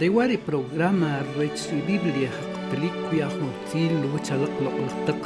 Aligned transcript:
Arewari 0.00 0.38
programa 0.38 1.20
Rechi 1.36 1.76
Biblia 1.86 2.30
película 2.70 3.28
hotil 3.36 3.92
wachalak 4.14 4.54
loqlaqtaq 4.64 5.20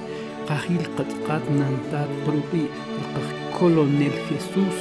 qahil 0.48 0.83
qatqat 0.97 1.45
nantat 1.59 2.11
probi 2.25 2.67
colonel 3.55 4.17
Jesús 4.27 4.79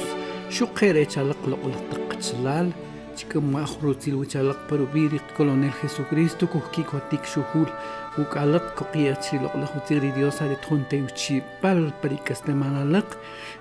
shuqere 0.50 1.06
chalak 1.06 1.38
loqlaqtaq 1.46 2.02
qchlal 2.10 2.74
chikam 3.14 3.44
mahrutil 3.54 4.18
wachalak 4.18 4.58
probi 4.66 5.06
colonel 5.36 5.74
Jesucristo 5.80 6.50
kuhki 6.50 6.82
kotik 6.90 7.22
shuhul 7.32 7.70
ukalak 8.18 8.74
koqiyachi 8.74 9.38
loqlaqutiri 9.44 10.10
Dios 10.16 10.42
aret 10.42 10.64
honte 10.70 10.96
uchi 11.06 11.38
pal 11.62 11.94
parikas 12.02 12.40
de 12.46 12.52
manalak 12.62 13.08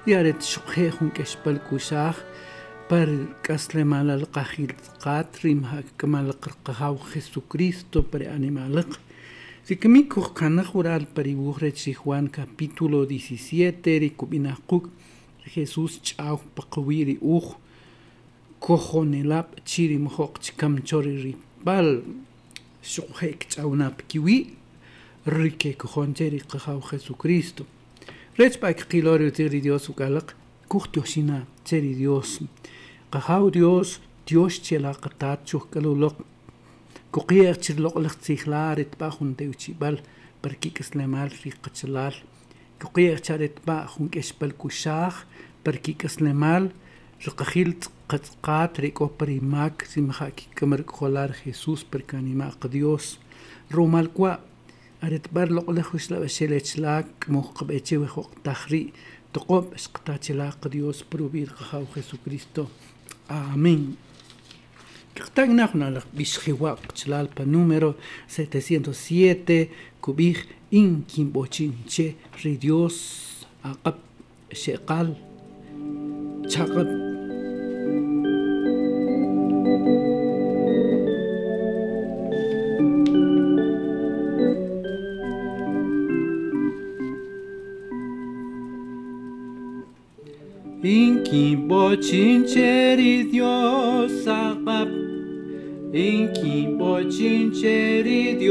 yaret 0.07 0.41
shuqhe 0.41 0.89
hunkeshpal 0.97 1.61
kushah 1.69 2.17
par 2.89 3.07
kaslemal 3.43 4.09
al 4.09 4.25
qahil 4.35 4.73
qatrim 5.03 5.63
hakmal 5.71 6.33
qirqahaw 6.43 6.97
Jesucristo 7.13 8.03
par 8.03 8.21
animalak 8.27 8.99
si 9.63 9.77
kami 9.77 10.07
kuh 10.11 10.33
kana 10.33 10.63
jural 10.63 11.05
par 11.05 11.25
ibuhre 11.25 11.71
Juan 11.71 12.27
capítulo 12.27 13.05
17 13.05 13.99
ri 14.01 14.09
kubinaquk 14.11 14.89
Jesús 15.53 16.01
chaw 16.03 16.37
paqwiri 16.55 17.17
uj 17.21 17.55
kojonelap 18.59 19.47
chiri 19.65 19.97
mhok 19.97 20.41
chikam 20.43 20.75
chori 20.83 21.15
ri 21.23 21.33
bal 21.63 22.03
shuqhek 22.83 23.47
chawnap 23.51 24.03
kiwi 24.09 24.37
rike 25.25 25.71
kojoncheri 25.81 26.39
qahaw 26.51 26.79
Jesucristo 26.91 27.63
Rech 28.37 28.57
pa 28.59 28.73
qilori 28.73 29.31
tiri 29.31 29.61
Dios 29.61 29.87
ukalak 29.89 30.35
kuh 30.73 30.87
tioshina 30.93 31.37
cheri 31.67 31.93
Dios 32.01 32.29
qahaw 33.13 33.45
Dios 33.57 33.89
Dios 34.25 34.53
chela 34.65 34.91
qatat 35.03 35.39
chuh 35.49 35.65
kalulok 35.71 36.15
kuqier 37.13 37.55
chirlok 37.63 37.95
lak 38.03 38.15
tsihlarit 38.23 38.91
pa 38.99 39.07
hun 39.15 39.31
teuchi 39.37 39.71
bal 39.81 39.97
perkikis 40.41 40.89
lemal 40.97 41.29
ri 41.41 41.51
qachlal 41.63 42.15
kuqier 42.81 43.17
charet 43.25 43.55
pa 43.65 43.75
hun 43.91 44.07
kespal 44.13 44.51
kushah 44.61 45.15
perkikis 45.63 46.15
lemal 46.25 46.63
rqahil 47.27 47.71
qatqat 48.09 48.73
riko 48.83 49.05
primak 49.19 49.75
simhaki 49.91 50.45
kamer 50.57 50.81
kholar 50.95 51.31
Jesus 51.41 51.81
perkanima 51.91 52.47
Dios 52.75 53.05
romal 53.75 54.07
kwa 54.15 54.31
aret 55.05 55.25
bar 55.35 55.49
lok 55.55 55.67
lekhus 55.77 56.05
la 56.11 56.17
shelechlak 56.35 57.07
moqbeche 57.33 57.95
we 58.01 58.07
khok 58.13 58.31
tahri 58.45 58.83
Tocó 59.33 59.67
que 59.71 60.69
Dios 60.69 61.03
provir 61.03 61.51
que 61.51 61.87
Jesucristo. 61.93 62.69
Amén. 63.27 63.97
Tagnagnalak 65.33 66.05
Bishkiwak 66.13 66.93
Chlalpa 66.93 67.43
número 67.45 67.97
707 68.27 69.71
Kubij 69.99 70.37
Inkimbochinche 70.71 72.15
Ridios 72.43 73.47
Akap 73.63 73.97
Shekal 74.51 75.17
Chakap 76.47 77.02
با 91.69 91.95
دیو 91.95 92.45
چرید 92.45 93.33
سقب 94.07 94.87
اینکی 95.93 96.67
با 96.79 97.01
دیو 97.01 97.51
چرید 97.51 98.41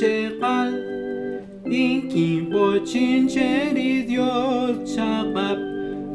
شقل 0.00 0.72
اینکی 1.64 2.48
با 2.52 2.78
دیو 2.78 3.28
چرید 3.28 4.10
یا 4.10 4.74
چقب 4.96 5.58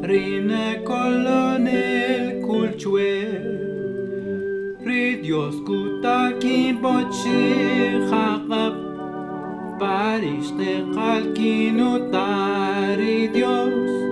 رینه 0.02 0.82
کلانل 0.84 2.42
کلچوه. 2.42 3.22
ریدیوس 4.86 5.54
کتاکی 5.68 6.72
با 6.72 7.02
چی 7.02 7.54
خقب 8.10 8.72
برشت 9.80 10.54
قلکی 10.94 11.70
نو 11.70 12.10
تاریدیوس 12.10 14.11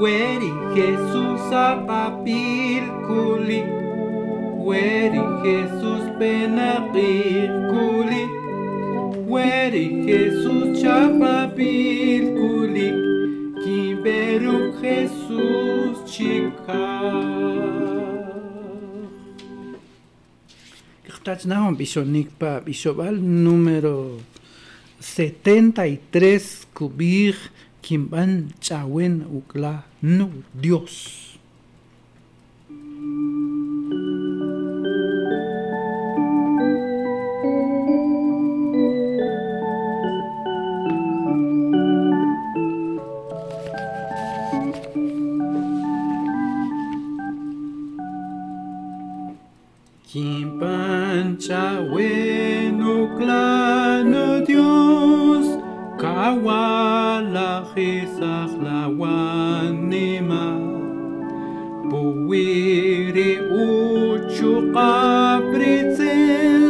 Weri 0.00 0.48
Jesús 0.72 1.44
apapilculi, 1.52 3.60
Weri 4.56 5.20
Jesús 5.44 6.08
penapilculi, 6.16 8.24
Weri 9.28 10.08
Jesús 10.08 10.80
chapapilculi, 10.80 12.88
Kiberu 13.60 14.72
Jesús 14.80 16.00
chica. 16.08 16.80
Tajnahon 21.22 21.76
Bishonigpa 21.76 22.64
Bishobal 22.64 23.20
número 23.20 24.16
73 24.98 26.66
Kubig 26.72 27.36
kimb'an 27.90 28.54
ch'awen 28.62 29.26
ukla 29.26 29.82
nu 30.00 30.30
Dios. 30.54 30.94
Kimpan 50.06 51.34
cawe 51.42 52.10
nukla 52.70 53.59
kawala 56.20 57.64
hisach 57.74 58.52
lawanima 58.64 60.44
Puwiri 61.90 63.30
uchu 63.40 64.52
kapritzel 64.74 66.64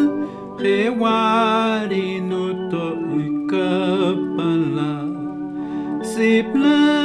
Hewari 0.62 2.20
nuto 2.20 2.86
ikapala. 3.26 4.92
Siplak 6.02 6.99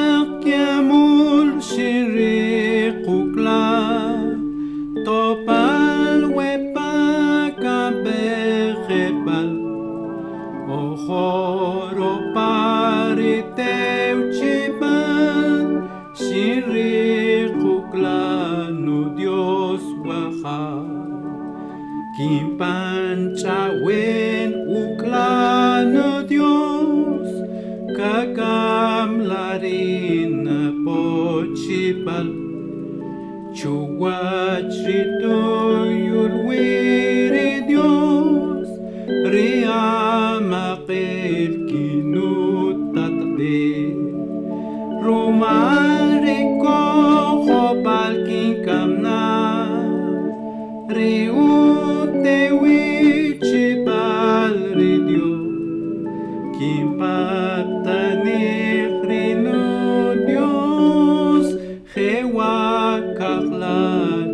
kakla 63.18 63.77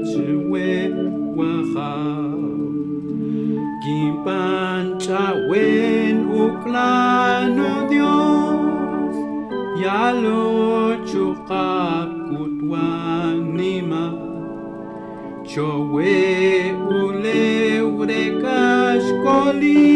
chewe 0.09 0.69
waha 1.38 1.93
gimpan 3.83 4.83
chawen 5.03 6.17
uklano 6.43 7.71
Dios 7.89 9.15
yalo 9.83 10.41
chukap 11.09 12.09
kutwan 12.29 13.38
nima 13.57 14.03
chowe 15.51 16.17
uleure 17.01 18.23
kashkolim 18.43 19.90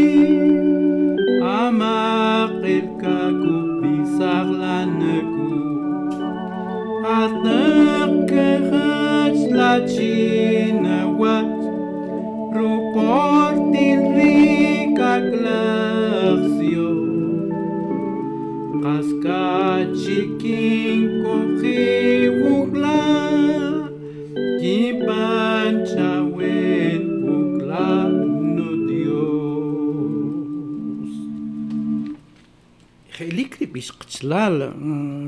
قتلال 34.15 34.61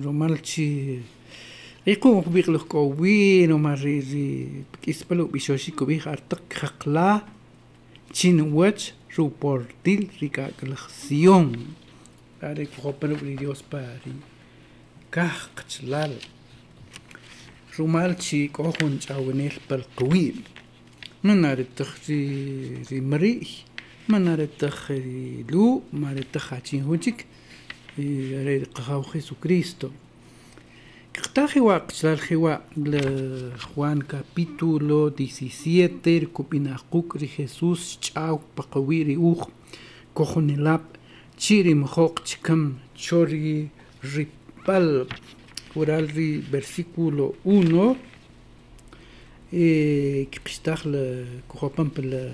رومالتشي 0.06 1.00
يقوم 1.88 2.22
بيغ 2.22 2.52
لك 2.52 2.62
كوين 2.62 3.52
وما 3.52 3.74
ري 3.74 4.00
ري 4.00 5.08
بيشوشي 5.12 5.72
كوبيخ 5.72 6.08
ارتق 6.08 6.42
خقلا 6.54 7.22
تشين 8.14 8.42
واتش 8.42 8.94
روبورتيل 9.18 10.08
ريكا 10.22 10.52
كالخسيون 10.62 11.66
عليك 12.44 12.70
خوبلو 12.84 13.16
بلي 13.16 13.36
ديوس 13.36 13.64
باري 13.72 14.16
كاخ 15.12 15.50
قتلال 15.58 16.16
رومالتشي 17.80 18.48
كوخون 18.48 19.00
جاونيل 19.10 19.54
بالقوين 19.70 20.36
من 21.24 21.42
نار 21.42 21.60
التخري 21.60 22.84
ري 22.92 23.02
مريح 23.02 23.50
من 24.10 24.22
نار 24.22 24.40
التخري 24.40 25.46
لو 25.50 25.82
مار 25.94 26.18
التخاتين 26.18 26.84
هوجيك 26.84 27.26
ري 27.99 28.65
قهاو 28.75 29.03
خيسو 29.03 29.35
كريستو 29.43 29.89
Está 31.15 31.47
Jehová, 31.47 31.85
Xlal 31.89 32.19
Jehová, 32.19 32.63
le 32.75 33.53
Juan 33.75 34.01
capítulo 34.01 35.11
17, 35.11 36.27
Kupinakuk, 36.27 37.19
Jesús, 37.19 37.99
Chau, 38.01 38.41
Pakawiri, 38.57 39.17
Uj, 39.17 39.47
Kojonelap, 40.15 40.83
Chiri, 41.37 41.75
Mojok, 41.75 42.25
Chikam, 42.25 42.79
Chori, 42.97 43.71
Ripal, 44.03 45.07
Uralri, 45.75 46.39
versículo 46.39 47.35
1, 47.45 47.97
eh, 49.53 50.29
Kipistach, 50.31 50.85
le 50.87 51.43
Kojopan, 51.47 51.91
le 51.99 52.33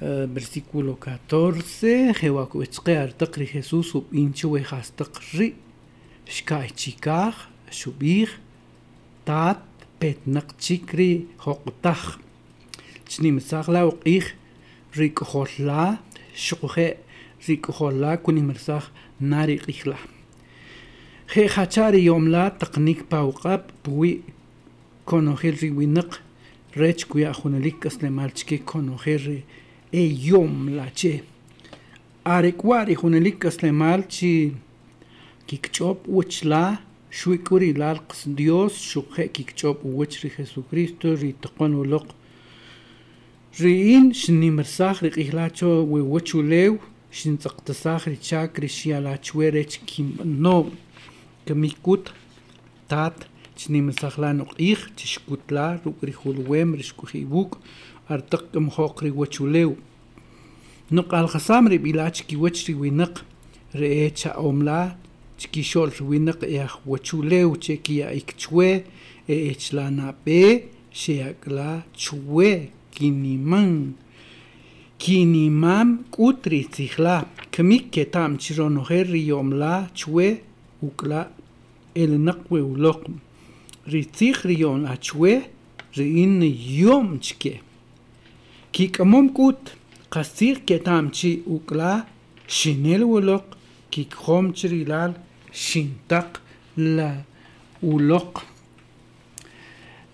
versículo 0.00 0.96
14, 0.96 2.12
Jehová, 2.14 2.46
Kuetzkear, 2.46 3.12
Takri 3.12 3.46
Jesús, 3.46 3.96
Incho, 4.12 4.56
Hastakri, 4.56 5.54
Shkai 6.26 6.70
Chikach, 6.72 7.48
شوبيخ 7.74 8.38
تات 9.26 9.58
بيت 10.00 10.18
نقتشكري 10.26 11.24
هوقتخ 11.40 12.18
تشني 13.06 13.30
مساغلا 13.30 13.82
وقيخ 13.82 14.34
ريك 14.96 15.24
خولا 15.24 15.96
شقوخي 16.34 16.94
ريك 17.48 17.70
خولا 17.70 18.14
كوني 18.14 18.40
مرساخ 18.40 18.90
ناري 19.20 19.56
قيخلا 19.56 19.96
خي 21.26 21.48
خاتشاري 21.48 22.04
يوم 22.04 22.28
لا 22.28 22.48
تقنيك 22.48 23.04
باوقاب 23.10 23.70
بوي 23.84 24.20
كونو 25.06 25.34
خير 25.34 25.58
ري 25.62 25.70
وينق 25.70 26.20
ريتش 26.76 27.04
كويا 27.04 27.30
أخونا 27.30 27.56
ليك 27.56 27.86
أسلمال 27.86 28.30
e 29.91 30.03
yom 30.29 30.75
la 30.75 30.87
che 30.93 31.23
arekuari 32.23 32.95
junelikas 32.95 33.61
lemal 33.63 34.05
chi 34.07 34.53
kikchop 35.47 36.07
uchla 36.07 36.79
shuikuri 37.09 37.73
lalqs 37.73 38.27
dios 38.27 38.73
shukhe 38.77 39.27
kikchop 39.33 39.83
uwich 39.83 40.21
ri 40.23 40.29
jesucristo 40.37 41.15
ri 41.15 41.33
taqon 41.41 41.73
uloq 41.81 42.07
riin 43.59 44.13
shnimersaj 44.13 45.01
ri 45.01 45.09
qihlacho 45.15 45.71
we 45.91 46.01
wachulew 46.01 46.77
shintzaqtasaj 47.11 48.01
ri 48.11 48.17
chak 48.27 48.59
ri 48.61 48.69
shialachwerech 48.77 49.81
kimno 49.89 50.57
kamikut 51.45 52.13
tat 52.87 53.25
chnimersajlan 53.57 54.45
uq'ij 54.45 54.79
chishkutla 54.97 55.81
ruk 55.83 55.97
ri 56.05 56.13
julwem 56.13 56.77
ri 56.77 56.85
xkujiwuk 56.89 57.57
ارتق 58.11 58.57
ام 58.57 58.69
خوقري 58.69 59.11
وچوليو 59.11 59.75
نق 60.91 61.15
الخسامري 61.15 61.77
بلاچكي 61.77 62.35
وچري 62.35 62.73
ونق 62.73 63.23
رئي 63.75 64.09
چا 64.09 64.27
املا 64.37 64.95
چكي 65.37 65.63
شول 65.63 65.91
ونق 66.01 66.43
ايخ 66.43 66.77
وچوليو 66.87 67.55
چكي 67.55 67.95
يا 67.97 68.17
اكتوه 68.17 68.83
اي 69.29 69.51
اچلا 69.51 69.89
نابي 69.89 70.63
شيك 70.93 71.47
لا 71.47 71.81
چوه 71.97 72.67
كيني 72.95 73.37
من 73.37 73.91
كيني 74.99 75.49
مام 75.49 76.01
كوتري 76.11 76.63
تيخلا 76.63 77.25
كميك 77.51 77.99
تام 77.99 78.37
چيرو 78.37 78.69
نوهر 78.69 79.05
ريوم 79.05 79.53
لا 79.53 79.87
چوه 79.95 80.37
وكلا 80.83 81.27
el 81.95 82.17
nakwe 82.19 82.61
ulok 82.61 83.07
ritikh 83.87 84.45
riyon 84.45 84.85
achwe 84.85 85.41
riin 85.97 86.41
yom 86.79 87.19
chke 87.19 87.59
Kik'amumk'ut 88.79 89.75
ketam 90.65 91.11
chi 91.11 91.43
ukla 91.45 92.05
shinel 92.47 93.03
woloq 93.03 93.43
kikhom 93.91 94.53
chirilal 94.55 95.17
xintaq 95.51 96.39
la 96.77 97.09
uloq 97.83 98.39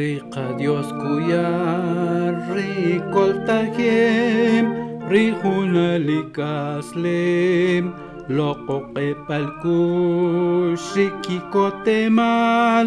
Rica 0.00 0.56
Dios 0.56 0.88
cuyar, 0.92 2.32
ricoltajem, 2.56 4.64
rijunalicaslim, 5.12 7.92
loco 8.30 8.78
kepalku, 8.94 9.78
shikikotemal, 10.88 12.86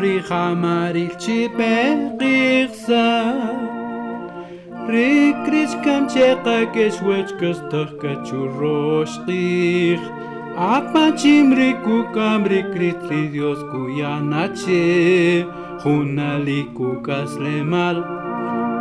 rijamaril 0.00 1.14
chipe, 1.20 1.76
riksa. 2.16 3.08
Rikrishkam 4.88 6.08
cheka 6.08 6.64
keshwech 6.72 7.30
kastak 7.40 7.90
kachurroshkich, 8.00 10.04
Apachimri 10.54 11.74
kukamri 11.82 12.62
kritri 12.70 13.26
Dios 13.34 13.58
kuyanache 13.74 15.42
Hunali 15.82 16.70
kukas 16.78 17.34
lemal 17.42 17.98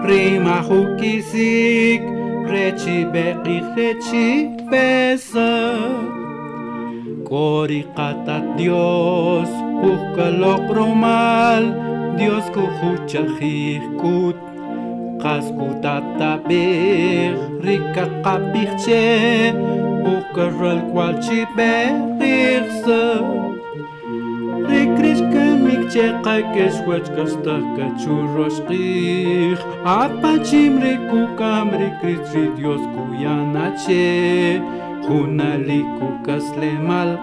Rima 0.05 0.61
hukisik 0.61 1.97
Rechi 2.45 3.09
beqi 3.09 3.57
rechi 3.73 4.53
pesa 4.69 5.73
Kori 7.25 7.81
katat 7.97 8.53
Dios 8.53 9.49
Kukalok 9.81 10.69
romal 10.69 11.73
Dios 12.21 12.45
kuhuchahih 12.53 13.81
kut 13.97 14.37
Rika 17.65 18.05
kapirche 18.21 19.72
bucură-l 20.03 20.89
cu 20.91 20.97
al 20.97 21.21
și 21.21 21.47
berixă. 21.55 23.25
Recreș 24.67 25.17
că 25.17 25.43
mic 25.65 25.89
ce 25.91 26.13
căcheș, 26.21 26.73
uăci 26.87 27.07
că 27.15 27.23
stă 27.25 27.73
că 27.75 27.83
ciuroșqih. 27.99 29.59
Apacim 29.83 30.79
recu 30.79 31.29
cam 31.35 31.69
recreș 31.69 32.29
vidios 32.31 32.79
cu 32.79 33.19
iana 33.23 33.67
ce. 33.85 34.61
Hunali 35.07 35.85
cu 35.99 36.21
mal. 36.87 37.19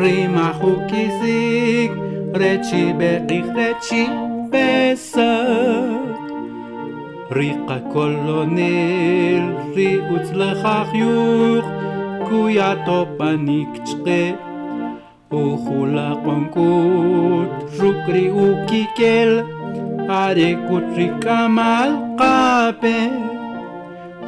rima 0.00 0.50
cu 0.60 0.84
chizic, 0.86 1.92
reci 2.32 2.94
berix, 2.96 3.46
reci 3.46 4.08
besăr. 4.48 5.98
ريق 7.32 7.78
كولونيل 7.92 9.54
ريق 9.76 10.32
لخاخيوخ 10.32 11.64
Kuyato 12.28 12.98
panikchqe 13.18 14.36
Ujula 15.30 16.08
qonkut 16.24 17.52
rukri 17.80 18.24
ukikel 18.46 19.32
arekut 20.20 20.86
rikamal 20.98 21.90
qape 22.20 22.98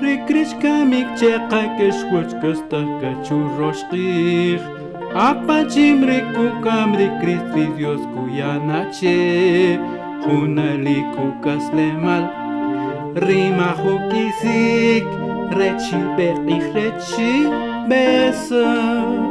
Rikrishka 0.02 0.75
mikcheqa 0.90 1.61
keshwachkasta 1.76 2.80
kachurroshqih 3.00 4.61
Apachim 5.28 6.04
rikukam 6.11 6.97
rikristri 7.00 7.66
Dios 7.76 8.02
kuyanache 8.12 9.19
Junali 10.25 10.99
kukaslemal 11.16 12.25
Rima 13.26 13.71
hukisik 13.83 15.04
Rechi 15.59 16.00
beqih 16.16 16.64
rechi 16.76 17.70
besar 17.88 19.30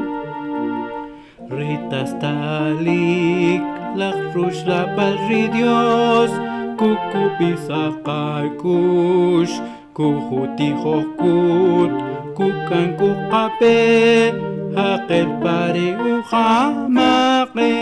la 1.99 2.07
talik 2.21 3.61
lakrush 3.99 4.63
lapal 4.63 5.15
ridios. 5.27 6.31
Kukupisakay 6.79 8.47
kush 8.55 9.59
kujutijokut 9.91 11.91
Kukan 12.37 12.95
kukape. 12.95 14.31
Hakil 14.75 15.27
pare 15.43 15.87
uhamaqe 15.99 17.75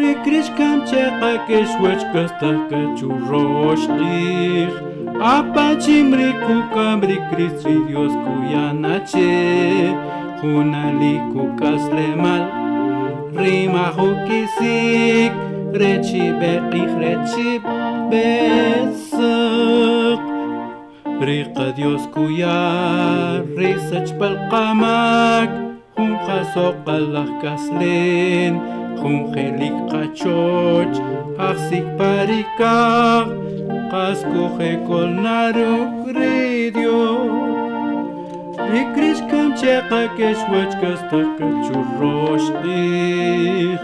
Rikrishkamche 0.00 1.02
akeshwech 1.30 2.04
kastaka 2.12 2.80
churroshkir 2.96 4.70
Apachimri 5.20 6.30
kukam 6.44 6.98
rikrishri 7.10 7.76
dios 7.88 8.12
kuyanache 8.24 9.32
Hunali 10.40 11.14
kukas 11.32 11.82
lemal 11.96 12.42
Rima 13.36 13.86
hukisik 13.96 15.32
Rechi 15.80 16.24
bekik 16.40 16.92
rechi 17.02 17.50
besak 18.10 19.10
Rika 21.20 21.66
dios 21.76 22.04
kuyar 22.14 23.44
Risach 23.56 24.10
palkamak 24.18 25.59
Humchasoqalaj 25.96 27.30
kaslen, 27.42 28.52
Jumjelik 29.00 29.76
qachoch, 29.90 30.96
Ajsik 31.48 31.86
parikaj, 31.98 33.26
Qaskuhe 33.90 34.70
kolnaruk 34.86 35.92
ridio. 36.16 37.02
Rikrish 38.70 39.22
kamcheqa 39.30 40.00
keshwach 40.16 40.74
churrosh 40.80 41.58
churroshqih, 41.66 43.78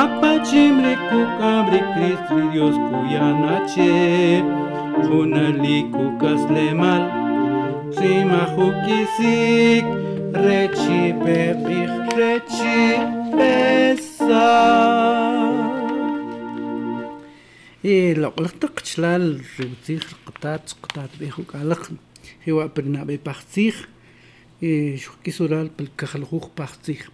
Apachim 0.00 0.74
rikukam 0.84 1.64
rikris 1.72 2.22
ridios 2.34 2.76
kuyanache, 2.88 3.94
Junaliku 5.06 6.04
kaslemal, 6.20 7.02
Rima 7.96 8.42
hukisik, 8.54 9.86
رچی 10.36 11.12
ببیخ 11.12 11.92
رچی 12.18 12.96
بسا 13.36 14.76
إلا 17.84 18.28
قلقتك 18.28 18.80
تشلال 18.80 19.40
زوتيخ 19.58 20.12
القطار 20.12 20.58
تقطعت 20.58 21.10
بيخوك 21.20 21.56
علق 21.56 21.90
هو 22.48 22.68
برنا 22.76 23.04
بي 23.04 23.16
باختيخ 23.16 23.88
شو 24.94 25.12
كي 25.24 25.30
سورال 25.30 25.70
بالكخلخوخ 25.78 26.48
باختيخ 26.58 27.10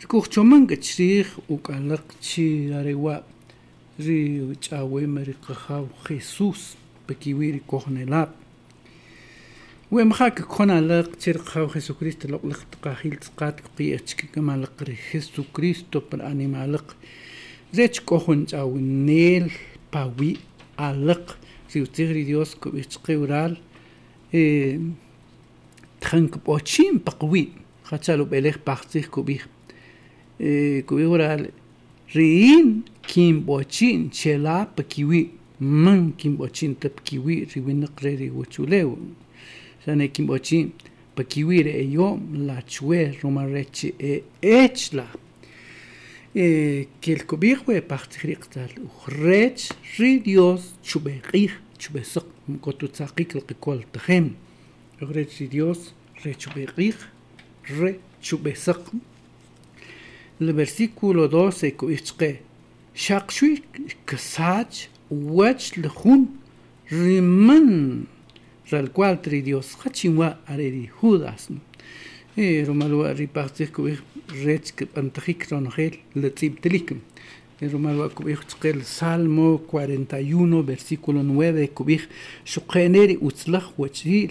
تكوخ 0.00 0.28
تشومن 0.28 0.66
كتشريخ 0.66 1.38
وكالق 1.48 2.04
تشي 2.20 2.82
ريوا 2.82 3.16
ري 4.00 4.40
وتشاوي 4.40 5.06
مريقخا 5.06 5.78
وخيسوس 5.78 6.76
بكيويري 7.08 7.60
كوخني 7.66 8.04
لاب 8.04 8.32
ومخاك 9.90 10.40
كنا 10.42 10.80
لق 10.80 11.14
ترقى 11.16 11.68
خيسوكريست 11.68 12.26
لق 12.26 12.46
لق 12.46 12.66
تقاهيل 12.72 13.16
تقات 13.16 13.60
قياتك 13.78 14.24
كما 14.34 14.56
لق 14.56 14.90
خيسوكريستو 15.10 16.00
بل 16.12 16.20
أني 16.22 16.46
مالق 16.46 16.96
زيت 17.72 17.98
كوهن 17.98 18.44
جاو 18.44 18.76
نيل 18.76 19.50
باوي 19.92 20.36
ألق. 20.80 21.38
زيو 21.70 21.86
تغري 21.86 22.24
ديوس 22.24 22.54
كو 22.54 22.70
بيتقي 22.70 23.16
ورال 23.16 23.56
إيه 24.34 24.80
تخنك 26.00 26.44
بوتشين 26.46 27.00
بقوي. 27.06 27.48
خاتشالو 27.84 28.24
بليخ 28.24 28.58
بارتيخ 28.66 29.06
كوبيخ 29.06 29.48
إيه 30.40 30.80
كوبي 30.80 31.04
ورال 31.04 31.50
رين 32.16 32.82
كيم 33.08 33.40
بوتشين 33.40 34.12
شلا 34.12 34.68
بكيوي. 34.78 35.28
من 35.60 36.12
كيم 36.12 36.36
بوتشين 36.36 36.78
تبكيوي. 36.78 37.46
ريوين 37.56 37.80
نقريري 37.80 38.30
وچوليو 38.30 38.96
سنة 39.87 40.05
كيم 40.05 40.25
بوتشين 40.25 40.69
بكيوي 41.17 41.61
ري 41.61 41.91
يوم 41.93 42.35
لا 42.35 42.59
تشوي 42.59 43.11
روما 43.23 43.45
ريتشي 43.45 43.93
اي 44.01 44.23
اتش 44.43 44.93
لا 44.93 45.07
إيه 46.35 46.87
كيل 47.01 47.19
كوبيخ 47.19 47.69
وي 47.69 47.79
بارتيخ 47.79 48.25
ريقتال 48.25 48.69
وخريتش 48.85 49.69
ري 49.99 50.17
ديوس 50.17 50.73
تشوبيخ 50.83 51.59
تشوبيسق 51.79 52.25
مكوتو 52.49 52.87
تساقيك 52.87 53.35
القيكول 53.35 53.83
تخيم 53.93 54.35
Rech 55.01 55.49
Dios, 55.49 55.93
rechuberich, 56.23 56.95
rechubesaq. 57.67 58.91
El 60.39 60.53
versículo 60.53 61.27
12 61.27 61.71
kuichke. 61.71 62.39
Shakshui 62.93 63.63
kasach 64.05 64.87
wach 65.09 65.75
lehun 65.77 66.27
riman 66.89 68.07
ral 68.70 68.90
cual 68.92 69.20
tri 69.22 69.42
Dios 69.42 69.76
hachinwa 69.82 70.38
areri 70.46 70.90
Judas 71.00 71.48
e 72.36 72.64
romalwa 72.64 73.12
ripartir 73.12 73.72
ku 73.72 73.88
rech 74.44 74.72
que 74.76 74.86
antajik 74.94 75.48
ronogel 75.50 75.98
le 76.14 76.30
tzibtelikum 76.30 77.00
e 77.60 77.68
romalwa 77.68 78.10
ku 78.10 78.22
tzqel 78.24 78.84
Salmo 78.84 79.58
41 79.72 80.62
versículo 80.62 81.22
9 81.22 81.68
ku 81.74 81.84
shuqeneri 82.44 83.16
utzlach 83.20 83.72
wachil 83.78 84.30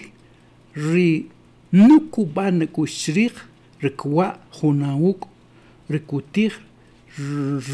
ri 0.76 1.26
nukuban 1.74 2.68
ku 2.68 2.86
shriq 2.86 3.34
rikwa 3.82 4.40
hunawuk 4.62 5.28
rikutir 5.90 6.54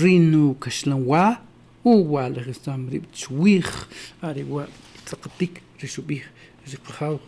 rinu 0.02 0.56
kashlanwa 0.60 1.42
uwa 1.84 2.30
legistam 2.30 2.90
rib 2.90 3.04
chwich 3.12 3.68
arewa 4.22 4.68
tzaqtik 5.06 5.62
Teshubih, 5.84 6.24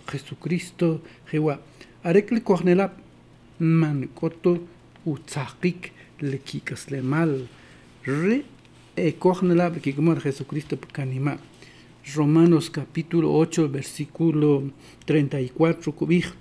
Jesucristo, 0.07 1.01
Jehová. 1.29 1.59
Arekle 2.03 2.39
cornelap, 2.41 2.93
mancoto, 3.59 4.65
utzakik, 5.05 5.91
le 6.21 6.39
kikas 6.39 6.89
le 6.89 7.01
mal. 7.01 7.49
Re 8.05 8.45
eh, 8.95 9.09
e 9.09 9.11
cornelap, 9.19 9.81
que 9.81 9.93
como 9.93 10.15
Jesucristo, 10.15 10.79
canima. 10.93 11.37
Romanos 12.15 12.69
capítulo 12.69 13.33
8, 13.33 13.67
versículo 13.67 14.71
34, 15.05 15.91
cubij. 15.91 16.31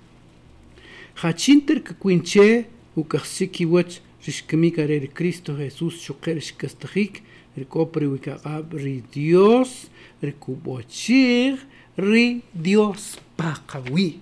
Hachinter 1.21 1.83
que 1.83 1.95
quinche, 1.95 2.67
ukaxiki 2.95 3.65
wach, 3.65 3.99
rishkemika 4.25 4.87
re 4.87 5.09
Cristo 5.09 5.57
Jesús, 5.57 5.99
choker 5.99 6.39
shkastajik, 6.39 7.23
el 7.57 7.67
copre 7.67 8.07
wikagab, 8.07 8.73
ri 8.73 9.03
Dios, 9.11 9.89
el 10.21 10.35
cubochir, 10.35 11.59
ridiospacawi. 11.97 14.19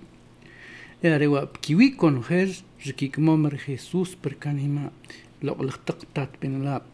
Yarewapkiwi 1.02 1.96
conocer 1.96 2.48
rikikmomer 2.84 3.58
Jesús 3.66 4.16
percanima 4.16 4.92
loqlaqtaq 5.42 6.00
tatpenalap. 6.14 6.84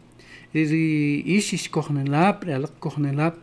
Ri 0.53 1.21
ishish 1.37 1.69
kohnelap, 1.71 2.43
realaq 2.43 2.73
kohnelap. 2.79 3.37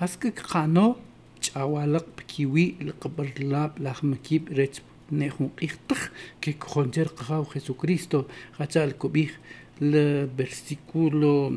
Haske 0.00 0.32
qano 0.34 0.96
ch'awalaq 1.40 2.06
pkiwi 2.16 2.76
lqabarlap 2.88 3.78
lajmakib 3.84 4.48
rech 4.58 4.80
nejun 5.10 5.50
qijtaq 5.58 6.10
ke 6.40 6.56
kojoncher 6.58 7.08
qajaw 7.14 7.44
Jesucristo 7.52 8.26
qachal 8.56 8.96
kobij 8.98 9.30
le 9.80 10.26
versículo 10.38 11.52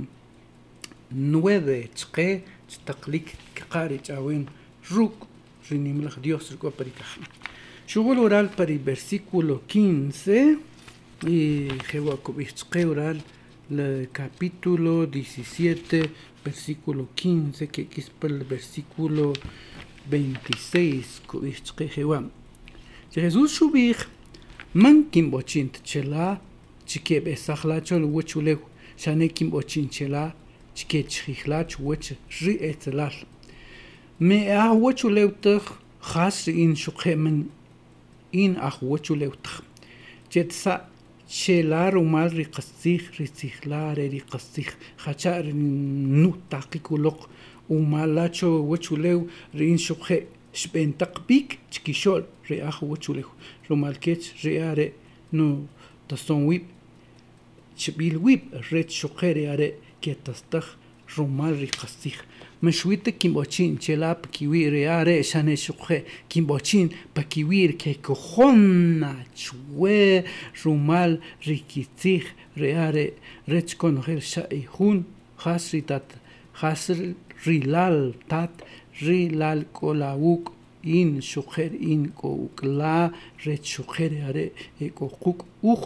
9 1.12 1.88
chqe 1.96 2.44
chtaqlik 2.68 3.28
qaqa 3.56 3.88
rech'awin 3.92 4.46
Ruk, 4.90 5.28
Rinimlach 5.70 6.18
Dios, 6.22 6.56
Shubol 7.88 8.20
oral 8.20 8.50
para 8.50 8.72
el 8.72 8.80
versículo 8.80 9.64
15 9.68 10.58
y 11.28 11.68
Jehuacobizque 11.90 12.86
oral 12.86 13.22
el 13.70 14.10
capítulo 14.14 15.06
17, 15.06 16.10
versículo 16.44 17.10
15, 17.16 17.68
que 17.68 17.88
es 17.96 18.10
para 18.10 18.34
el 18.34 18.46
versículo 18.46 19.34
26, 20.10 21.24
Kobizque 21.28 21.90
Jehuam. 21.90 22.30
Jesús 23.12 23.60
Shubich, 23.60 24.08
Mankim 24.74 25.32
Bochint 25.32 25.84
Chela, 25.84 26.40
Chiqueb 26.86 27.28
Esachlachol 27.28 28.06
Huechuleu, 28.06 28.60
Shanekim 28.98 29.50
Bochint 29.50 29.92
Chela, 29.92 30.34
Chiquech 30.74 31.08
Chichlach 31.08 31.78
Huech 31.78 32.16
Ri 32.40 32.58
Etzlal. 32.62 33.26
me 34.20 34.50
a 34.50 34.74
wachu 34.74 35.10
leutig 35.10 35.62
gas 36.02 36.48
in 36.48 36.74
shukhemen 36.74 37.50
in 38.32 38.56
a 38.56 38.72
wachu 38.82 39.16
leutig 39.16 39.62
jet 40.32 40.52
sa 40.52 40.88
chelar 41.30 41.94
umal 41.94 42.32
ri 42.32 42.46
qasih 42.46 43.02
ri 43.20 43.28
sihlar 43.28 43.96
ri 43.96 44.22
qasih 44.22 44.74
khachar 44.98 45.46
nu 45.54 46.34
taqikulok 46.50 47.30
umalacho 47.70 48.66
wachu 48.66 48.98
leu 48.98 49.30
ri 49.54 49.70
in 49.70 49.78
shukhe 49.78 50.26
shben 50.52 50.94
taqbik 50.98 51.60
chkishol 51.70 52.26
ri 52.50 52.60
a 52.60 52.72
wachu 52.82 53.14
leu 53.14 53.30
rumal 53.70 54.00
kech 54.00 54.34
ri 54.44 54.58
are 54.58 54.94
nu 55.32 55.68
taston 56.08 56.48
wip 56.48 56.66
chbil 57.78 58.18
wip 58.18 58.42
ret 58.72 58.90
shukhere 58.90 59.46
are 59.54 59.76
ketastakh 60.02 60.74
rumal 61.16 61.56
riqasij 61.56 62.18
mexuite 62.62 63.12
kimbochin 63.12 63.78
chela 63.78 64.18
e 64.42 64.86
are 64.88 65.24
shane 65.24 65.56
xane 65.56 65.56
xuqe 65.56 66.04
kimbochin 66.28 66.90
pakiwir 67.14 67.78
ke 67.78 68.02
kojona 68.02 69.14
chue 69.36 70.24
rumal 70.64 71.20
riqitij 71.46 72.24
re 72.56 72.74
are 72.74 73.14
rech 73.48 73.78
konojer 73.78 74.22
hun 74.78 75.06
jas 75.44 75.72
ritat 75.74 76.08
jas 76.62 76.90
rilal 77.46 78.14
tat 78.28 78.54
rilal 79.02 79.66
kolawuk 79.74 80.52
in 80.84 81.22
xuqer 81.22 81.72
in 81.74 82.10
ko 82.10 82.50
koukla 82.50 83.14
rech 83.46 83.66
xuqer 83.76 84.12
are 84.30 84.52
e 84.80 84.90
koquk 84.90 85.46
uj 85.62 85.82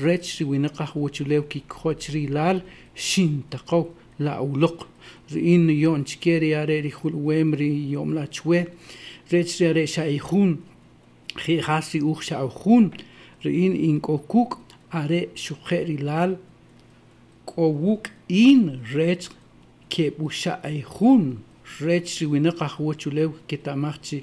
rech 0.00 0.38
riwinaqaj 0.38 0.92
wuchulew 0.94 1.42
kikjoch 1.48 2.12
rilal 2.12 2.60
xintaqow 2.94 3.84
la 4.20 4.40
ulq 4.42 4.86
in 5.34 5.68
yon 5.70 6.04
chkeri 6.04 6.54
are 6.54 6.80
ri 6.84 6.92
khul 6.92 7.16
wemri 7.26 7.90
yom 7.90 8.14
la 8.14 8.26
chwe 8.26 8.66
ret 9.32 9.50
are 9.68 9.86
shaihun 9.86 10.58
khi 11.36 11.60
hasi 11.66 12.00
uch 12.00 12.28
shaihun 12.28 12.92
in 13.44 13.74
in 13.74 14.00
ko 14.00 14.18
kuk 14.18 14.58
are 14.92 15.26
shujer 15.34 15.86
rilal 15.88 16.38
ko 17.46 17.68
wuk 17.68 18.10
in 18.28 18.80
ret 18.94 19.28
ke 19.90 20.10
busha 20.18 20.60
aihun 20.62 21.40
rech 21.80 22.22
wina 22.22 22.52
qahwa 22.52 22.94
chulew 22.94 23.32
ketamachchi 23.48 24.22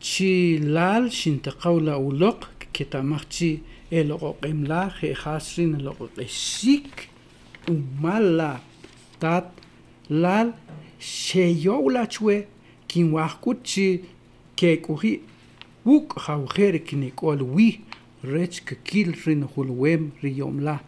chi 0.00 0.58
lal 0.58 1.10
shintaqawla 1.10 1.98
uloq 1.98 2.48
ketamachchi 2.72 3.60
eloqoqemla 3.90 4.92
je 5.00 5.14
hasrin 5.14 5.78
loqoqeshik 5.84 7.11
umala 7.68 8.60
tat 9.20 9.46
lal 10.10 10.52
sheyowla 10.98 12.06
chwe 12.06 12.46
kin 12.88 13.12
wahkuchi 13.12 14.00
ke 14.56 14.76
kuhi 14.82 15.20
wuk 15.84 16.18
hawjer 16.26 16.78
kinikol 16.84 17.42
wi 17.42 17.80
rech 18.24 18.62
kil 18.84 19.14
rin 19.26 19.42
hulwem 19.54 20.10
riyomla 20.22 20.80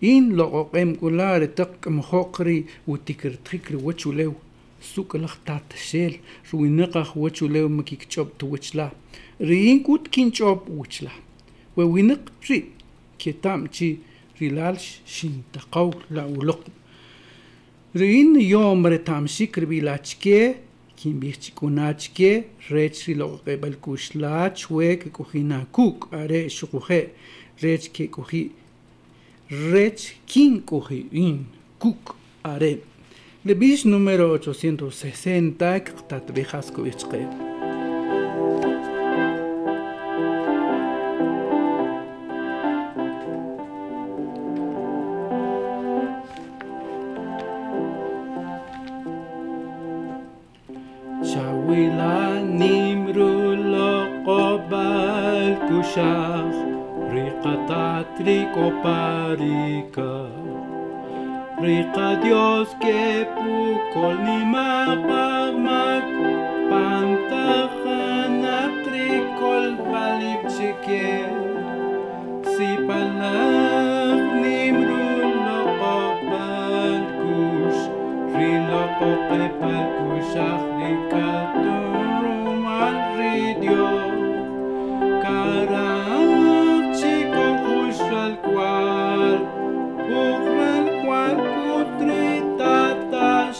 in 0.00 0.34
loqoqem 0.36 0.96
kula 0.96 1.38
retaq 1.38 1.86
mhoqri 1.86 2.66
utikirtrik 2.86 3.70
wachulew 3.82 4.34
sukalach 4.80 5.36
tat 5.44 5.74
shel 5.76 6.14
ruinaqaj 6.50 7.14
wachulew 7.14 7.68
makikchop 7.68 8.38
tuwachla 8.38 8.90
riin 9.40 9.82
kut 9.82 10.10
kinchop 10.10 10.68
wuchla 10.68 11.10
we 11.76 11.84
winaq 11.84 12.22
ri 12.48 12.72
ketam 13.18 13.68
chi 13.68 13.98
kilalsh 14.42 14.88
shin 15.06 15.44
taqaw 15.54 15.90
la 16.10 16.24
uluq 16.26 16.62
rin 17.94 18.34
yomre 18.52 18.98
tamshik 19.08 19.56
lachke 19.88 20.56
kimbih 20.96 21.36
chikunachke 21.42 22.30
rech 22.70 22.98
ri 23.06 23.14
loq 23.14 23.44
qebal 23.44 23.76
kushlach 23.84 24.70
we 24.70 24.96
kuk 25.76 26.08
are 26.20 26.42
rech 27.62 27.84
ke 27.94 28.04
kuji 28.14 28.42
rech 29.72 30.02
kin 30.26 30.54
kuji 30.68 31.00
in 31.12 31.46
kuk 31.78 32.16
are 32.44 32.72
le 33.44 33.54
bish 33.54 33.84
numero 33.84 34.38
860 34.38 35.80
kaktat 35.86 36.26
bihas. 36.34 36.66
coparica 58.54 60.12
Rica 61.60 62.08
Dios 62.22 62.68
que 62.80 63.26
pucol 63.34 64.16
ni 64.26 64.44
magmag 64.44 66.04
Pantajana 66.70 68.58
tricol 68.84 69.66
valipchique 69.90 71.08
Si 72.54 72.70
palan 72.86 73.61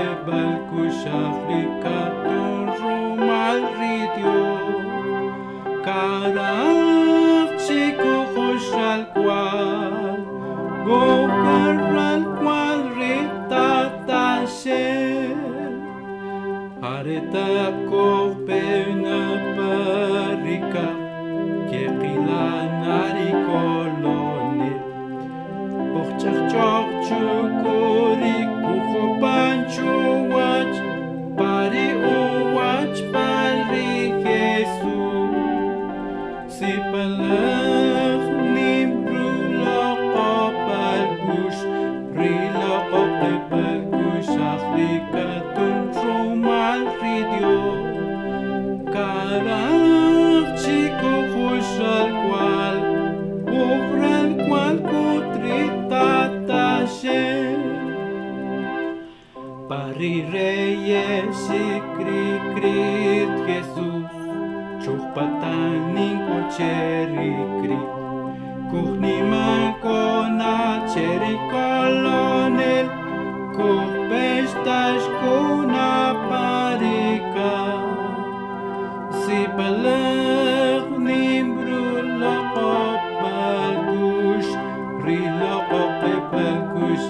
Herbal 0.00 0.50
Kusha 0.70 1.18
Flickr. 1.44 2.19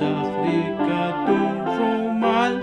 Africatul 0.02 1.52
romal 1.76 2.54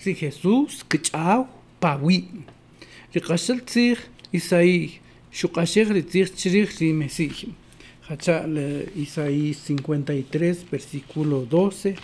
Si 0.00 0.14
Jesús 0.14 0.82
kichau 0.88 1.46
pawi 1.80 2.24
tzir 3.12 3.98
Shukashir 5.30 5.86
chirir 6.36 6.68
hacha 8.10 8.44
Isaías 8.96 9.58
53, 9.58 10.66
versículo 10.70 11.46
12. 11.46 11.94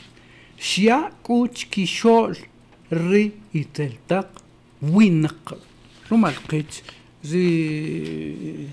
Shia 0.57 1.11
kuch 1.23 1.67
kishol 1.69 2.37
ri 2.91 3.33
iteltak 3.53 4.29
winak. 4.81 5.59
Rumal 6.09 6.37
kich. 6.49 6.85
Ri. 7.25 8.69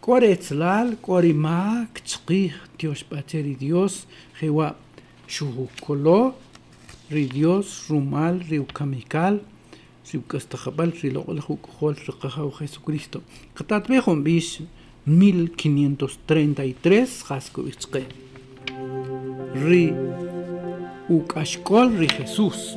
Cuaretzlal, 0.00 0.96
cuarima, 0.96 1.86
kchqih, 1.94 2.52
Dios 2.78 3.04
pateri 3.04 3.54
Dios, 3.54 4.06
Jehová, 4.40 4.74
shuhukolo, 5.28 6.34
ri 7.10 7.26
Dios, 7.26 7.88
rumal, 7.88 8.40
riukamikal, 8.40 9.38
riukastahabal, 10.10 10.92
riloqol, 11.02 11.40
jukujol, 11.44 11.94
riqahau 12.08 12.50
Jesucristo. 12.58 13.22
Katatbejom 13.54 14.24
bish. 14.24 14.62
1533, 15.08 17.24
Jasko 17.24 17.62
Bichke. 17.62 18.04
Ri 19.54 19.94
Ukashkol, 21.08 21.98
Ri 21.98 22.08
Jesús. 22.08 22.76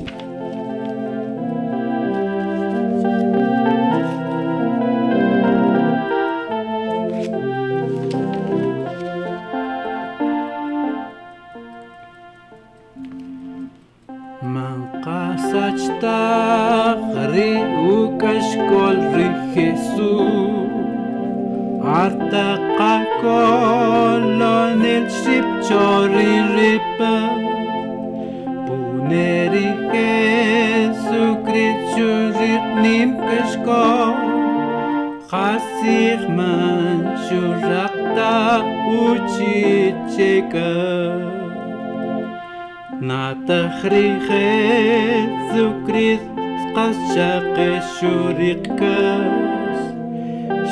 قشاق 47.11 47.57
شوريق 47.99 48.63
كاس 48.79 49.79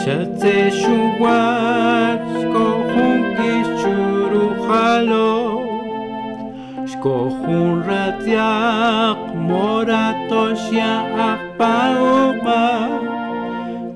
شاتي 0.05 0.71
شوات 0.71 2.21
شكوخون 2.41 3.21
كي 3.37 3.55
شورو 3.81 4.45
خالو 4.67 5.35
شكوخون 6.85 7.83
راتياق 7.87 9.21
موراتوش 9.35 10.63
يا 10.71 10.93
أباوبا 11.33 12.65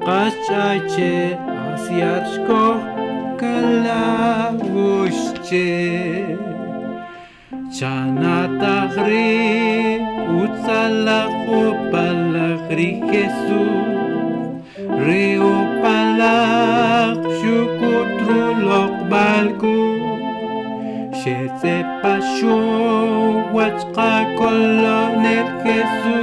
قشايتي 0.05 1.37
أسيار 1.73 2.23
شكوخ 2.33 2.81
كلاوشتي 3.39 4.89
Chanatagri, 7.79 9.29
utsalachu 10.41 11.61
palagri 11.69 11.82
Jesús 12.74 13.94
Reopalak 15.06 16.34
shukutrulok 17.38 18.94
balku. 19.06 19.78
Shete 21.14 21.76
pashu 22.02 22.58
wachka 23.54 24.12
kolonet 24.34 25.48
Jesu. 25.62 26.18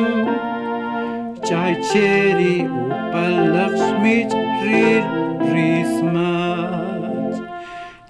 Chai 1.47 1.73
cheri 1.87 2.67
upalak 2.67 3.71
shmich 3.71 4.35
rir 4.67 5.03
rismat. 5.55 7.35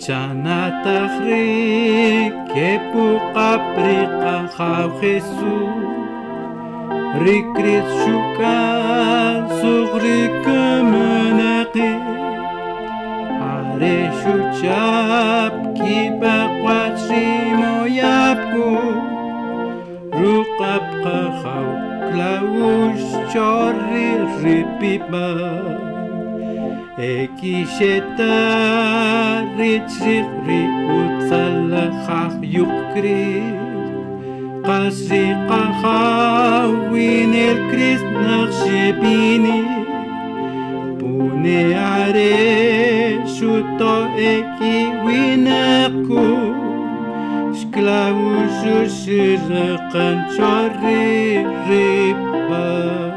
Chana 0.01 0.61
tachri 0.81 2.33
kepu 2.49 3.05
kaprika 3.37 4.35
chav 4.57 4.89
Jesus 4.99 6.00
ركريت 7.15 7.83
شوكان 8.05 9.47
صغري 9.61 10.27
كمناقي 10.45 11.93
عريش 13.41 14.21
وشاب 14.27 15.73
كي 15.77 16.09
بقوات 16.09 16.97
شيمو 17.07 17.85
يبكو 17.85 18.79
روق 20.13 20.61
أبقى 20.61 21.31
خوك 21.43 22.15
لوش 22.15 23.01
شوري 23.33 24.15
الربيبا 24.15 25.31
اكي 26.99 27.65
شتا 27.65 28.37
ريتشي 29.57 30.21
غري 30.21 30.67
وتصلخ 30.89 32.09
يقري 32.43 33.70
قشريقة 34.71 35.71
خوين 35.81 37.33
الكريست 37.33 38.05
نغشبيني 38.05 39.63
بوني 40.99 41.75
عريش 41.75 43.43
وطائكي 43.43 44.87
ويناكو 45.05 46.37
شكلا 47.53 48.11
وجوش 48.11 49.09
رقا 49.49 50.25
شاري 50.37 51.45
ريبا 51.69 53.11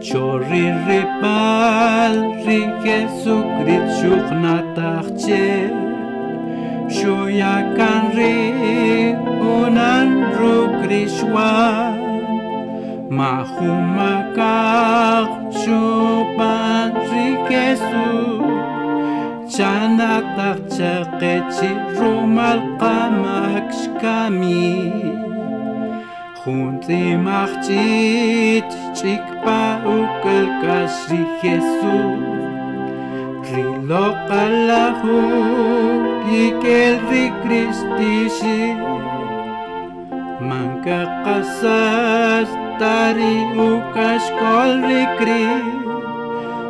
شاري 0.00 0.74
ريبال 0.88 2.16
ريكي 2.46 3.08
سكري 3.24 3.78
شوقنا 4.02 4.56
تخشي 4.76 5.68
شويا 6.88 7.74
كان 7.76 8.02
ريبا 8.16 8.75
Chris 10.86 11.16
Μα 13.08 13.46
χούμα 13.56 14.30
κάτσου 14.34 15.82
πάντζι 16.36 17.28
και 17.48 17.74
ρούμαλ 21.98 22.60
καμάξ 22.78 23.90
καμί. 24.00 24.92
Χούντι 26.42 27.20
μαχτσίτ 27.24 28.70
τσίκ 28.92 29.26
πάου 29.44 30.06
κελκάσι 30.22 31.26
χεσού 31.40 32.00
Τριλό 33.42 34.14
Μάγκα 40.48 41.22
κασά 41.24 41.84
τάρι 42.78 43.36
ούκα 43.56 44.10
σκόλβι 44.26 45.02
κρύ 45.18 45.46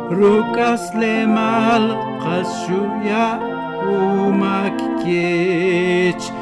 Ρούκα 0.09 0.73
λεμάλ 0.99 1.95
κασούια 2.23 3.39
ούμακ 3.89 4.79
κέτς 5.03 6.33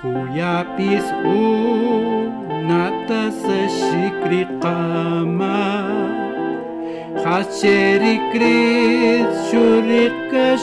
Κουλιά 0.00 0.66
πις 0.76 1.04
να 2.68 2.90
τα 3.06 3.30
σε 3.30 3.60
σικρή 3.68 4.48
κάμα 4.58 5.84
Χατσέρι 7.24 8.20
κρύς 8.32 9.48
σου 9.48 9.80
ρίκες 9.86 10.62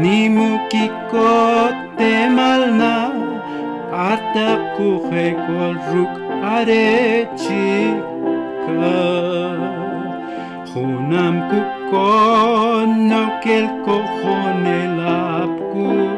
Nimukikote 0.00 2.12
malna 2.32 3.12
Artaku 3.92 5.04
hekol 5.12 5.76
ruk 5.92 6.16
arechika 6.40 8.00
Hunam 10.72 11.44
kukon 11.52 13.12
nokel 13.12 13.68
kohone 13.84 14.80
lapku 14.96 16.16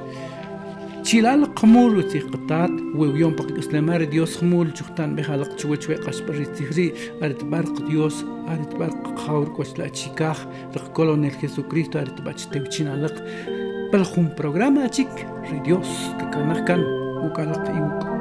chilal 1.03 1.47
qmul 1.59 1.97
uti 1.99 2.19
qatat 2.31 2.71
wewyom 2.95 3.35
pak 3.35 3.49
islamar 3.57 4.01
dios 4.11 4.37
qmul 4.39 4.71
chuqtan 4.77 5.15
behalaq 5.17 5.51
chuwechwe 5.59 5.95
qashbar 6.05 6.35
tihri 6.55 6.87
arit 7.21 7.43
barq 7.51 7.75
dios 7.89 8.23
arit 8.47 8.71
barq 8.79 9.03
qawr 9.23 9.47
kwashla 9.55 9.89
chikaj 9.99 10.39
riq 10.75 10.87
kolonel 10.95 11.35
jesucristo 11.41 11.99
arit 11.99 12.17
bach 12.25 12.47
tewchinalaq 12.51 13.15
pelhun 13.93 14.33
programa 14.33 14.89
chik, 14.89 15.07
ridios, 15.51 15.87
que 16.17 16.27
canascan, 16.31 16.81
ucalacta 17.21 17.71
y 17.71 18.12